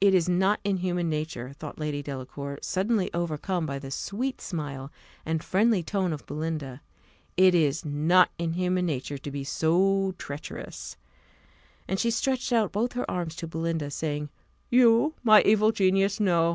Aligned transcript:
It 0.00 0.14
is 0.14 0.26
not 0.26 0.58
in 0.64 0.78
human 0.78 1.10
nature, 1.10 1.52
thought 1.58 1.78
Lady 1.78 2.02
Delacour, 2.02 2.58
suddenly 2.62 3.10
overcome 3.12 3.66
by 3.66 3.78
the 3.78 3.90
sweet 3.90 4.40
smile 4.40 4.90
and 5.26 5.44
friendly 5.44 5.82
tone 5.82 6.14
of 6.14 6.24
Belinda, 6.24 6.80
it 7.36 7.54
is 7.54 7.84
not 7.84 8.30
in 8.38 8.54
human 8.54 8.86
nature 8.86 9.18
to 9.18 9.30
be 9.30 9.44
so 9.44 10.14
treacherous; 10.16 10.96
and 11.86 12.00
she 12.00 12.10
stretched 12.10 12.54
out 12.54 12.72
both 12.72 12.94
her 12.94 13.04
arms 13.10 13.36
to 13.36 13.46
Belinda, 13.46 13.90
saying, 13.90 14.30
"You 14.70 15.12
my 15.22 15.42
evil 15.42 15.72
genius? 15.72 16.18
No. 16.18 16.52